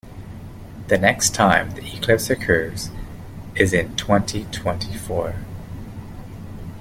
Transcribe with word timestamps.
The 0.87 0.97
next 0.97 1.35
time 1.35 1.75
the 1.75 1.85
eclipse 1.95 2.31
occurs 2.31 2.89
is 3.53 3.71
in 3.71 3.95
twenty-twenty-four. 3.97 5.35